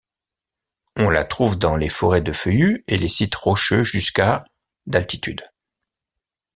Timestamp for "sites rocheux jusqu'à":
3.07-4.45